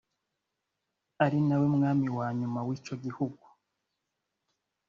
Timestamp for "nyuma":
2.39-2.59